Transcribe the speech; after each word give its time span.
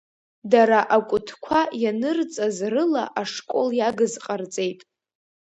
Дара 0.51 0.79
акәытқәа 0.95 1.61
ианырҵаз 1.83 2.57
рыла 2.73 3.03
ашкол 3.21 3.69
иагыз 3.79 4.13
ҟарҵеит. 4.23 4.79